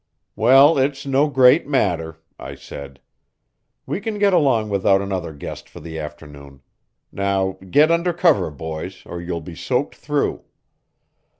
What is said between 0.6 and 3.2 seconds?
it's no great matter," I said.